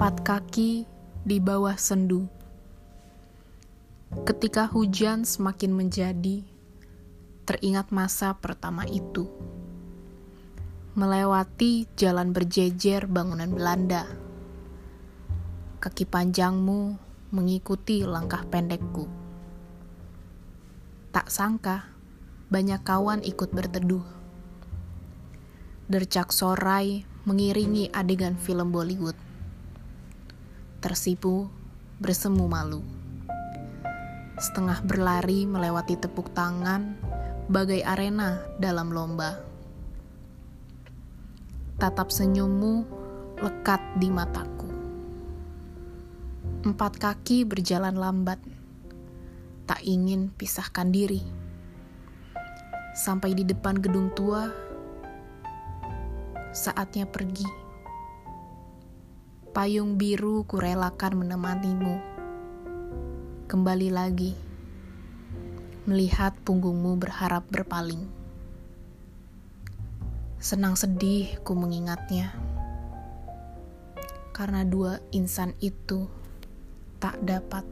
Empat 0.00 0.24
kaki 0.24 0.88
di 1.28 1.44
bawah 1.44 1.76
sendu. 1.76 2.24
Ketika 4.24 4.64
hujan 4.64 5.28
semakin 5.28 5.76
menjadi, 5.76 6.40
teringat 7.44 7.92
masa 7.92 8.32
pertama 8.32 8.88
itu. 8.88 9.28
Melewati 10.96 11.84
jalan 12.00 12.32
berjejer 12.32 13.04
bangunan 13.12 13.52
Belanda. 13.52 14.08
Kaki 15.84 16.08
panjangmu 16.08 16.96
mengikuti 17.36 18.00
langkah 18.00 18.40
pendekku. 18.48 19.04
Tak 21.12 21.28
sangka, 21.28 21.92
banyak 22.48 22.80
kawan 22.88 23.20
ikut 23.20 23.52
berteduh. 23.52 24.08
Dercak 25.92 26.32
sorai 26.32 27.04
mengiringi 27.28 27.92
adegan 27.92 28.40
film 28.40 28.72
Bollywood. 28.72 29.28
Tersipu, 30.80 31.44
bersemu 32.00 32.48
malu. 32.48 32.80
Setengah 34.40 34.80
berlari 34.80 35.44
melewati 35.44 36.00
tepuk 36.00 36.32
tangan, 36.32 36.96
bagai 37.52 37.84
arena 37.84 38.40
dalam 38.56 38.88
lomba. 38.88 39.44
Tatap 41.76 42.08
senyummu 42.08 42.88
lekat 43.44 44.00
di 44.00 44.08
mataku. 44.08 44.72
Empat 46.64 46.96
kaki 46.96 47.44
berjalan 47.44 48.00
lambat, 48.00 48.40
tak 49.68 49.84
ingin 49.84 50.32
pisahkan 50.32 50.88
diri. 50.88 51.20
Sampai 52.96 53.36
di 53.36 53.44
depan 53.44 53.76
gedung 53.76 54.08
tua, 54.16 54.48
saatnya 56.56 57.04
pergi. 57.04 57.69
Payung 59.50 59.98
biru 59.98 60.46
kurelakan 60.46 61.26
menemanimu. 61.26 61.98
Kembali 63.50 63.90
lagi, 63.90 64.38
melihat 65.90 66.38
punggungmu 66.46 66.94
berharap 66.94 67.42
berpaling. 67.50 68.06
Senang 70.38 70.78
sedih 70.78 71.34
ku 71.42 71.58
mengingatnya, 71.58 72.30
karena 74.30 74.62
dua 74.62 75.02
insan 75.10 75.58
itu 75.58 76.06
tak 77.02 77.18
dapat 77.18 77.66